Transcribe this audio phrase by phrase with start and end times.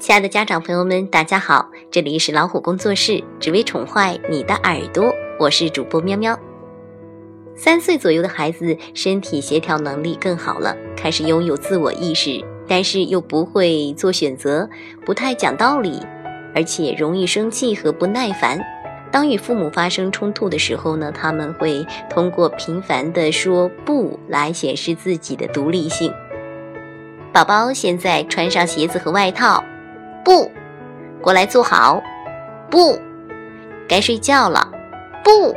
[0.00, 6.36] 亲爱的家长朋友们，大家好，这里是老虎工作室，只为宠坏你的耳朵，我是主播喵喵。
[7.54, 14.66] 三岁左右的孩子身体协调能力更好了，开始拥有自我意识，但是又不会做选择，
[15.04, 16.00] 不太讲道理，
[16.54, 18.58] 而且容易生气和不耐烦。
[19.12, 26.10] 当与父母发生冲突的时候呢，他们会通过频繁的说不来显示自己的独立性。
[27.34, 29.62] 宝宝现在穿上鞋子和外套。
[30.24, 30.50] 不，
[31.20, 32.02] 过来坐好。
[32.70, 32.98] 不，
[33.88, 34.70] 该睡觉了。
[35.24, 35.54] 不，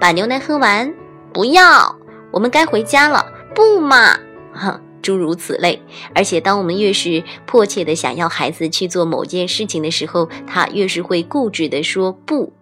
[0.00, 0.92] 把牛奶喝完。
[1.32, 1.94] 不要，
[2.32, 3.24] 我们该回家了。
[3.54, 4.18] 不嘛，
[4.52, 5.80] 哼，诸如此类。
[6.14, 12.52] 而且，当我们越是迫切的想要孩子去做某件事情的时候，他越是会固执的说不。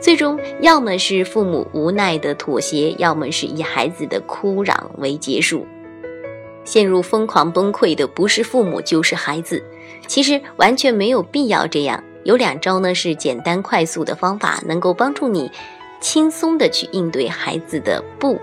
[0.00, 5.66] 最终，要么是父母无奈的妥协，要么是以孩子的哭嚷为结束。
[6.64, 9.62] 陷入疯狂崩溃的不是父母就是孩子，
[10.06, 12.02] 其实完全没有必要这样。
[12.24, 15.50] 有两招呢，是简单快速的方法，能够帮助你
[16.00, 18.40] 轻松的去应对孩子的不。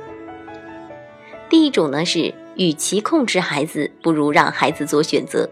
[1.50, 5.50] 第一种呢是，与其控制孩子，不如让孩子做选择。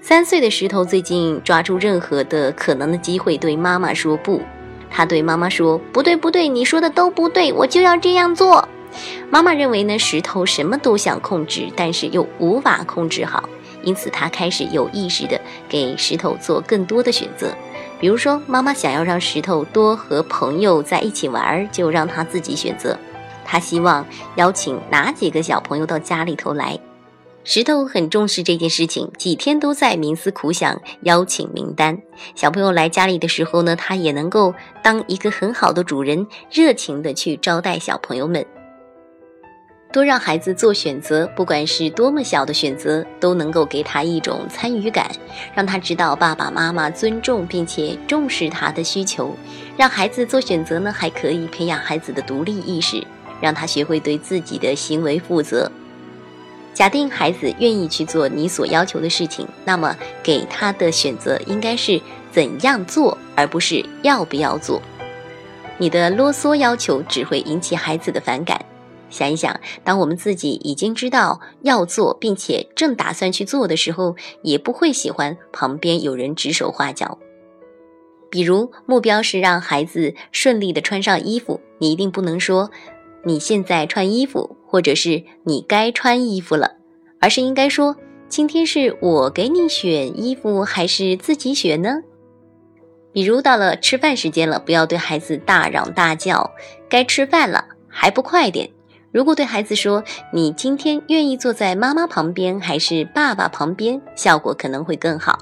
[0.00, 4.40] 三岁的石头最近抓住任何的可能的机会对妈妈说不，
[4.90, 8.66] 他对妈妈说：“不对不对，你说的都不对，我就要这样做。”
[9.30, 13.48] 妈妈认为呢，石头什么都想控制，但是又无法控制好，
[13.82, 17.54] 因此他开始有意识的给石头做更多的选择。
[17.98, 22.96] 比如说，妈妈想要让石头多和朋友在一起玩，就让他自己选择。
[23.44, 26.78] 他希望邀请哪几个小朋友到家里头来。
[27.42, 31.98] 石头很重视这件事情，几天都在冥思苦想邀请名单。
[32.34, 38.46] 小朋友来家里的时候呢，他也能够当一个很好的主人，热情的去招待小朋友们。
[39.92, 45.10] 多让孩子做选择，不管是多么小的选择，都能够给他一种参与感，
[45.52, 49.34] 让他知道爸爸妈妈尊重并且重视他的需求。
[49.76, 53.04] 让孩子做选择呢，还可以培养孩子的独立意识，
[53.40, 55.68] 让他学会对自己的行为负责。
[56.72, 64.80] 假定孩子愿意去做你所要求的事情，那么给他的选择应该是怎样做，而不是要不要做。
[65.78, 68.64] 你的啰嗦要求只会引起孩子的反感。
[69.10, 77.18] 想一想，当我们自己已经知道要做，并且正打算去做的时候，也不会喜欢旁边有人指手画脚。
[78.30, 82.70] 比如，目标是让孩子顺利的穿上衣服，你一定不能说
[83.26, 86.76] “你现在穿衣服”或者是“你该穿衣服了”，
[87.20, 87.96] 而是应该说
[88.30, 92.02] “今天是我给你选衣服，还是自己选呢？”
[93.12, 96.52] 比如，到了吃饭时间了，不要对孩子大嚷大叫
[96.88, 98.70] ，“该吃饭了，还不快点！”
[99.12, 105.38] 如果对孩子说：“你今天愿意坐在妈妈旁边还是爸爸旁边？”效果可能会更好。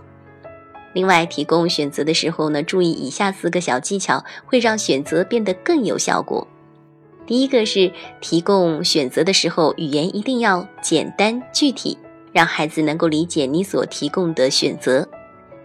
[0.95, 6.47] 另外，提供选择的时候呢，注意以下四个小技巧，会让选择变得更有效果。
[7.27, 7.93] 第一个是
[8.23, 11.99] 提供选择的时候，语言一定要简单具体，
[12.33, 15.07] 让孩子能够理解你所提供的选择。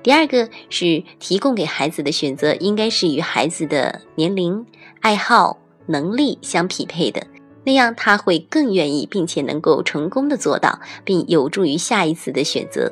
[0.03, 4.65] 第二个是提供给孩子的选择应该是与孩子的年龄、
[4.99, 7.25] 爱好、能力相匹配的。
[7.63, 12.91] 那样他会更愿意，并且能够成功的做到，并有助于下一次的选择。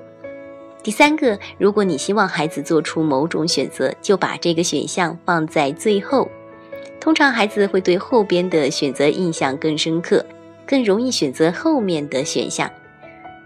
[0.84, 6.28] 第三个，如果你希望孩子做出某种选择，就把这个选项放在最后。
[7.00, 10.26] 通常孩子会对后边的选择印象更深刻，
[10.66, 12.70] 更容易选择后面的选项。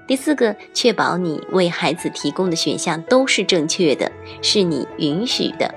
[0.07, 4.11] 第四个，确保你为孩子提供的选项都是正确的，
[4.41, 5.73] 是你允许的。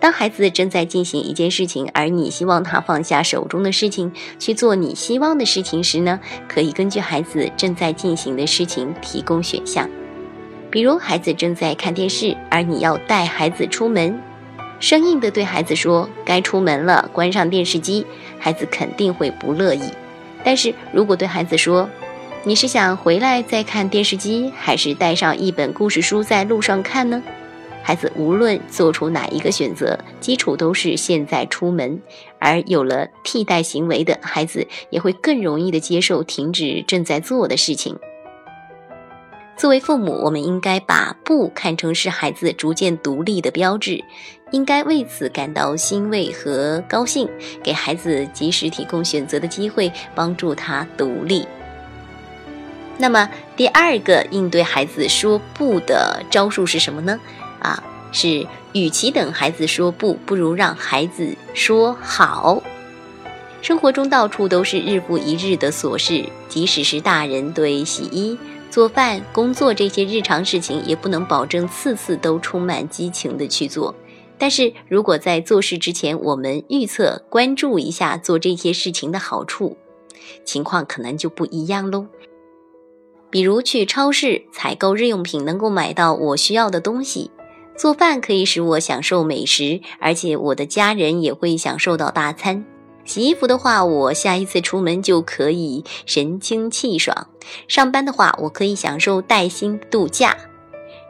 [0.00, 6.18] 当孩子正在进行一件事情，而你希望他放下手中的事情去做你希望的事情时呢，
[6.48, 9.88] 可以根据孩子正在进行的事情提供选项。
[10.70, 14.18] 比如，孩子正在看电视，而你要带孩子出门，
[14.78, 18.06] 生硬地对孩子说：“该出门了，关上电视机。”
[18.40, 19.82] 孩子肯定会不乐意。
[20.42, 21.86] 但是如果对孩子说
[22.44, 27.22] ：“你是想回来再看电视机，还是带上一本故事书在路上看呢？”
[27.82, 32.00] 孩子无论做出哪一个选择，基础都是现在出门，
[32.38, 37.98] 而有了替代行为的孩子，也会更容易的接受停止正在做的事情。
[39.56, 44.02] 作为父母，我们应该把不看成是孩子逐渐独立的标志，
[44.52, 47.28] 应该为此感到欣慰和高兴，
[47.62, 51.46] 给孩子及时提供选择的机会，帮助他独立。
[52.96, 57.18] 那么，第二个应对孩子说不的招数是什么呢？
[57.60, 62.62] 啊，是与其等孩子说不，不如让孩子说好。
[63.62, 68.38] 生活中到处都是日复一日的琐事，即使是大人对洗衣、
[68.70, 73.94] 做饭、工作这些日常事情，也不能保证次次都充满激情的去做。
[74.38, 79.76] 但是如果在做事之前，我们预测、关注一下做这些事情的好处，
[80.46, 82.06] 情况可能就不一样喽。
[83.28, 87.30] 比如去超市采购日用品，能够买到我需要的东西；
[87.80, 92.62] 做饭可以使我享受美食，而且我的家人也会享受到大餐。
[93.06, 97.28] 洗衣服的话，我下一次出门就可以神清气爽；
[97.68, 100.36] 上班的话，我可以享受带薪度假。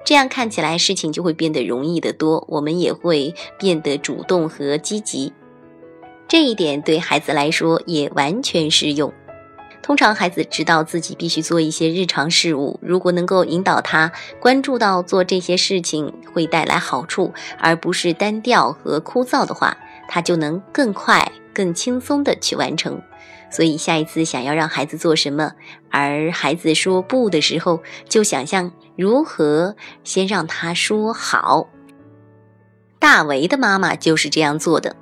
[0.05, 5.33] 这样看起来，事情就会变得容易得多，我们也会变得主动和积极。
[6.29, 9.13] 这一点对孩子来说也完全适用。
[9.83, 23.01] 通常孩子知道自己必须做一些日常事务，如果能够引导他关注到做这些事情会带来好处，而不是单调和枯燥的话，他就能更快、更轻松地去完成。
[23.51, 25.53] 所以下一次想要让孩子做什么，
[25.91, 29.75] 而孩子说不的时候，就想象如何
[30.05, 31.69] 先让他说好。
[33.01, 34.95] 大为的妈妈就是这样做的。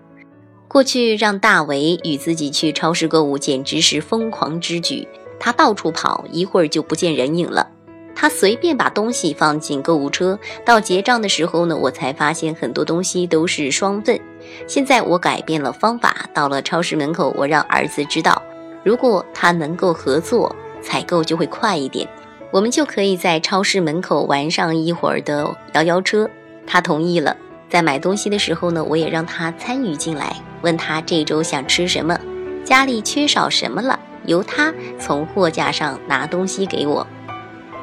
[0.68, 5.08] 过去让大为与自己去超市购物，简直是疯狂之举。
[5.40, 7.66] 他到处跑，一会儿就不见人影了。
[8.14, 14.20] 他随便把东西放进购物车，到结账的时候呢，我才发现很多东西都是双份。
[14.66, 18.42] 现在我改变了方法，到了超市门口，我让儿子知道，
[18.84, 22.06] 如果他能够合作，采购就会快一点。
[22.50, 26.28] 我们就可以在超市门口玩上一会儿的摇摇车。
[26.66, 27.34] 他同意了。
[27.70, 32.18] 在买东西的时候呢，我也让他参与进来，问他这周想吃什么，
[32.64, 37.06] 家里缺少什么了，由他从货架上拿东西给我。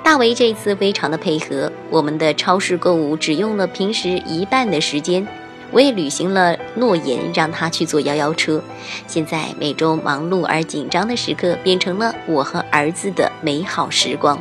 [0.04, 5.28] 大为这次非常的配合，我们的超市购物只用了平时一半的时间，
[5.72, 8.62] 我也履行了诺言，让他去坐摇摇车。
[9.08, 14.38] 现在每周忙碌而紧张的时刻，变成了我和儿子的美好时光。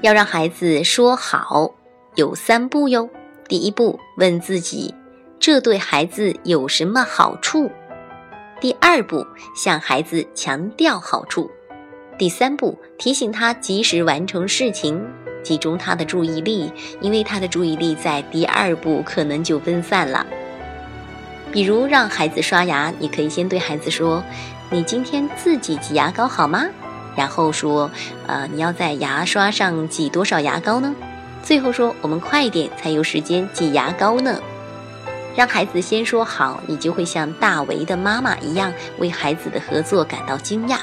[0.00, 1.72] 要让孩子说好，
[2.16, 3.08] 有三步哟。
[3.46, 4.94] 第一步，问自己，
[5.40, 7.70] 这对孩子有什么好处？
[8.60, 9.24] 第二步，
[9.54, 11.48] 向孩子强调好处。
[12.18, 15.00] 第三步，提醒他及时完成事情，
[15.44, 20.26] 集中他的注意力，因为他的注意力在第二步可能就分散了。
[21.52, 24.22] 比如让孩子刷牙，你可以先对孩子说
[24.70, 26.66] ：“你今天自己挤牙膏好吗？”
[27.14, 27.88] 然后说
[28.26, 30.92] ：“呃，你要在牙刷上挤多少牙膏呢？”
[31.44, 34.40] 最后说，我们快一点才有时间挤牙膏呢。
[35.38, 40.80] 让孩子先说好，你就会像大为的妈妈一样，为孩子的合作感到惊讶。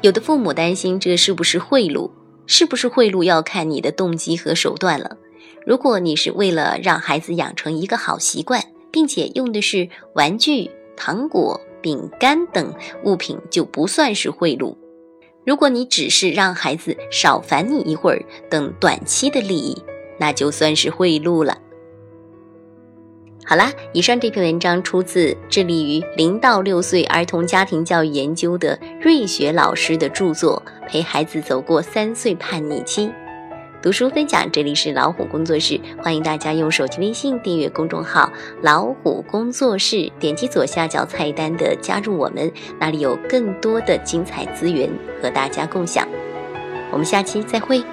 [0.00, 2.10] 有的父母担心这是不是贿赂？
[2.48, 5.16] 是不是贿赂要看你的动机和手段了。
[5.64, 12.74] 如果你是为了让孩子养成一个好习惯，并且用的是玩具、糖果、饼干等
[13.04, 14.74] 物品，就不算是贿赂。
[15.46, 18.20] 如果你只是让孩子少烦你一会儿
[18.50, 19.80] 等短期的利益，
[20.18, 21.56] 那就算是贿赂了。
[23.46, 33.06] 好啦，以上这篇文章出自致力于零到六岁儿童家庭教育研究的瑞雪老师的著作《陪孩子走过三岁叛逆期》。
[33.82, 38.32] 读书分享，这里是老虎工作室，欢迎大家用手机微信订阅公众号
[38.62, 44.88] “老虎工作室”，点击左下角菜单的“加入我们”，那里有更多的精彩资源
[45.20, 46.08] 和大家共享。
[46.90, 47.84] 我们下期再会。